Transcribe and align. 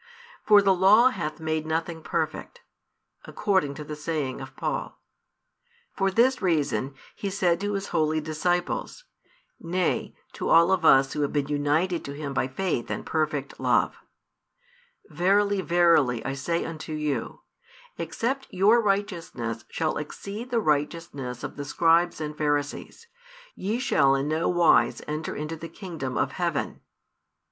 For 0.43 0.63
the 0.63 0.73
Law 0.73 1.09
hath 1.09 1.39
made 1.39 1.67
nothing 1.67 2.01
perfect, 2.01 2.61
according 3.25 3.75
to 3.75 3.83
the 3.83 3.95
saying 3.95 4.41
of 4.41 4.55
Paul. 4.55 4.99
For 5.95 6.09
this 6.09 6.41
reason 6.41 6.95
He 7.15 7.29
said 7.29 7.61
to 7.61 7.73
His 7.73 7.89
holy 7.89 8.19
disciples, 8.19 9.03
nay 9.59 10.15
to 10.33 10.49
all 10.49 10.71
of 10.71 10.83
us 10.83 11.13
who 11.13 11.21
have 11.21 11.31
been 11.31 11.49
united 11.49 12.03
to 12.05 12.13
Him 12.13 12.33
by 12.33 12.47
faith 12.47 12.89
and 12.89 13.05
perfect 13.05 13.59
love: 13.59 13.95
Verily, 15.05 15.61
verily 15.61 16.25
I 16.25 16.33
say 16.33 16.65
unto 16.65 16.93
you, 16.93 17.41
Except 17.99 18.47
your 18.49 18.81
righteousness 18.81 19.65
shall 19.69 19.97
exceed 19.99 20.49
the 20.49 20.59
righteousness 20.59 21.43
of 21.43 21.57
the 21.57 21.63
scribes 21.63 22.19
and 22.19 22.35
Pharisees, 22.35 23.05
ye 23.53 23.77
shall 23.77 24.15
in 24.15 24.27
no 24.29 24.49
wise 24.49 25.03
enter 25.07 25.35
into 25.35 25.55
the 25.55 25.69
kingdom 25.69 26.17
of 26.17 26.31
heaven. 26.31 26.81